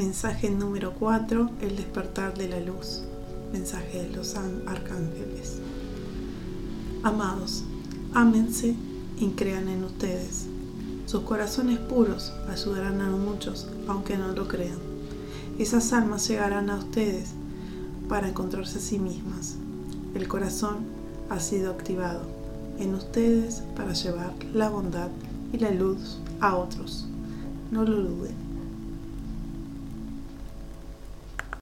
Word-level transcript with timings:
Mensaje 0.00 0.48
número 0.48 0.94
4, 0.98 1.50
el 1.60 1.76
despertar 1.76 2.32
de 2.32 2.48
la 2.48 2.58
luz. 2.58 3.02
Mensaje 3.52 4.04
de 4.04 4.08
los 4.08 4.34
arcángeles. 4.34 5.58
Amados, 7.02 7.64
ámense 8.14 8.74
y 9.18 9.28
crean 9.32 9.68
en 9.68 9.84
ustedes. 9.84 10.46
Sus 11.04 11.20
corazones 11.24 11.78
puros 11.80 12.32
ayudarán 12.48 13.02
a 13.02 13.10
muchos, 13.10 13.68
aunque 13.88 14.16
no 14.16 14.32
lo 14.32 14.48
crean. 14.48 14.78
Esas 15.58 15.92
almas 15.92 16.26
llegarán 16.26 16.70
a 16.70 16.76
ustedes 16.76 17.32
para 18.08 18.26
encontrarse 18.26 18.78
a 18.78 18.80
sí 18.80 18.98
mismas. 18.98 19.56
El 20.14 20.28
corazón 20.28 20.78
ha 21.28 21.40
sido 21.40 21.72
activado 21.72 22.22
en 22.78 22.94
ustedes 22.94 23.64
para 23.76 23.92
llevar 23.92 24.32
la 24.54 24.70
bondad 24.70 25.10
y 25.52 25.58
la 25.58 25.72
luz 25.72 26.20
a 26.40 26.56
otros. 26.56 27.06
No 27.70 27.84
lo 27.84 27.96
duden. 27.96 28.49